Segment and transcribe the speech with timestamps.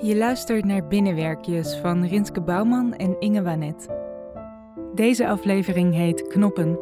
[0.00, 3.88] Je luistert naar Binnenwerkjes van Rinske Bouwman en Inge Wanet.
[4.94, 6.78] Deze aflevering heet Knoppen.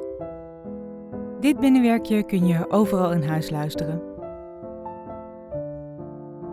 [1.41, 4.03] Dit binnenwerkje kun je overal in huis luisteren.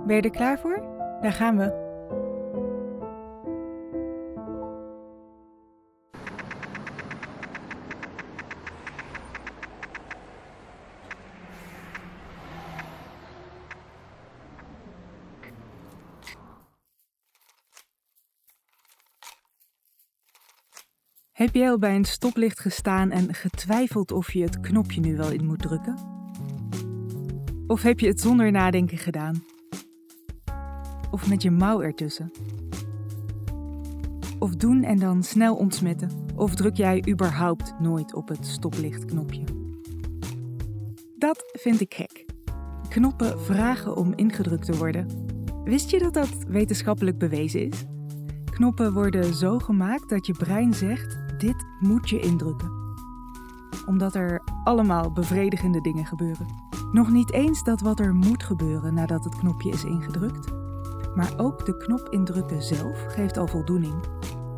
[0.07, 0.83] Ben je er klaar voor?
[1.21, 1.82] Daar gaan we.
[21.43, 25.31] Heb jij al bij een stoplicht gestaan en getwijfeld of je het knopje nu wel
[25.31, 25.97] in moet drukken?
[27.67, 29.43] Of heb je het zonder nadenken gedaan?
[31.11, 32.31] Of met je mouw ertussen?
[34.39, 36.09] Of doen en dan snel ontsmetten?
[36.35, 39.43] Of druk jij überhaupt nooit op het stoplichtknopje?
[41.17, 42.25] Dat vind ik gek.
[42.89, 45.07] Knoppen vragen om ingedrukt te worden.
[45.63, 47.85] Wist je dat dat wetenschappelijk bewezen is?
[48.45, 52.71] Knoppen worden zo gemaakt dat je brein zegt: dit moet je indrukken.
[53.85, 56.47] Omdat er allemaal bevredigende dingen gebeuren.
[56.91, 60.51] Nog niet eens dat wat er moet gebeuren nadat het knopje is ingedrukt,
[61.15, 63.93] maar ook de knop indrukken zelf geeft al voldoening.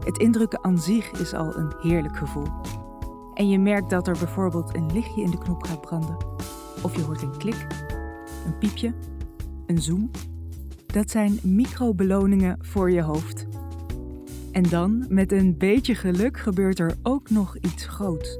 [0.03, 2.47] Het indrukken aan zich is al een heerlijk gevoel.
[3.33, 6.17] En je merkt dat er bijvoorbeeld een lichtje in de knop gaat branden.
[6.81, 7.67] Of je hoort een klik,
[8.45, 8.94] een piepje,
[9.66, 10.11] een zoom.
[10.86, 13.54] Dat zijn microbeloningen voor je hoofd.
[14.55, 18.37] En dan, met een beetje geluk, gebeurt er ook nog iets groots.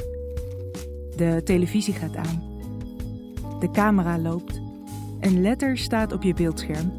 [1.16, 2.44] De televisie gaat aan.
[3.60, 4.62] De camera loopt.
[5.20, 6.92] Een letter staat op je beeldscherm.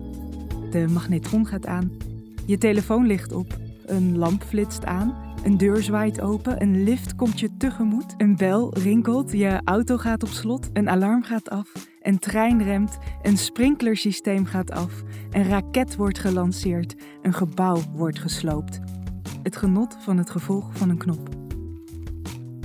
[0.70, 1.90] De magnetron gaat aan.
[2.46, 3.58] Je telefoon ligt op.
[3.86, 5.34] Een lamp flitst aan.
[5.44, 6.62] Een deur zwaait open.
[6.62, 8.14] Een lift komt je tegemoet.
[8.16, 9.32] Een bel rinkelt.
[9.32, 10.70] Je auto gaat op slot.
[10.72, 11.72] Een alarm gaat af.
[12.00, 12.98] Een trein remt.
[13.22, 15.02] Een sprinklersysteem gaat af.
[15.30, 16.94] Een raket wordt gelanceerd.
[17.22, 18.80] Een gebouw wordt gesloopt
[19.46, 21.28] het genot van het gevolg van een knop.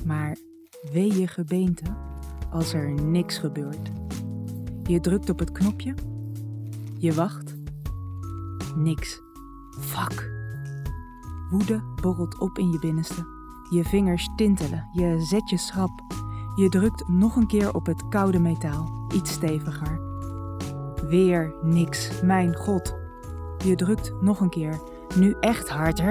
[0.06, 0.38] Maar
[0.92, 1.84] wee je gebeente
[2.52, 3.92] als er niks gebeurt.
[4.84, 5.94] Je drukt op het knopje,
[6.98, 7.56] je wacht,
[8.76, 9.22] niks.
[9.80, 10.32] Fuck.
[11.50, 13.26] Woede borrelt op in je binnenste.
[13.70, 16.02] Je vingers tintelen, je zet je schrap.
[16.56, 20.02] Je drukt nog een keer op het koude metaal, iets steviger.
[21.08, 22.96] Weer niks, mijn god.
[23.64, 24.82] Je drukt nog een keer,
[25.16, 26.02] nu echt hard.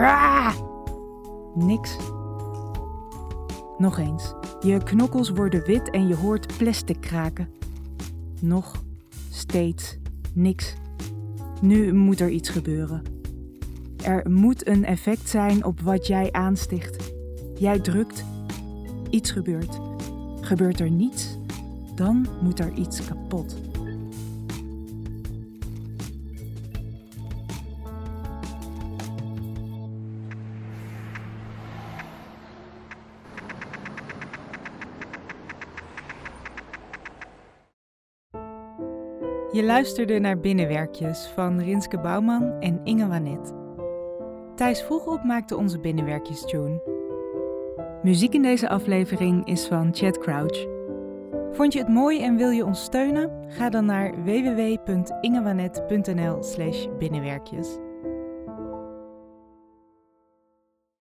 [1.55, 1.97] Niks.
[3.79, 4.35] Nog eens.
[4.61, 7.49] Je knokkels worden wit en je hoort plastic kraken.
[8.41, 8.83] Nog
[9.31, 9.99] steeds
[10.35, 10.75] niks.
[11.61, 13.03] Nu moet er iets gebeuren.
[14.05, 17.13] Er moet een effect zijn op wat jij aansticht.
[17.55, 18.25] Jij drukt,
[19.11, 19.79] iets gebeurt.
[20.41, 21.39] Gebeurt er niets,
[21.95, 23.70] dan moet er iets kapot.
[39.53, 43.53] Je luisterde naar Binnenwerkjes van Rinske Bouwman en Inge Wanet.
[44.55, 46.83] Thijs Vroegop maakte onze Binnenwerkjes tune.
[48.03, 50.67] Muziek in deze aflevering is van Chad Crouch.
[51.53, 53.31] Vond je het mooi en wil je ons steunen?
[53.49, 57.79] Ga dan naar www.ingewanet.nl slash binnenwerkjes.